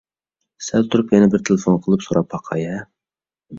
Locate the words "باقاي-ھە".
2.35-2.83